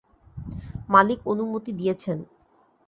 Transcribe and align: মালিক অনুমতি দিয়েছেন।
মালিক 0.89 1.19
অনুমতি 1.31 1.71
দিয়েছেন। 1.79 2.17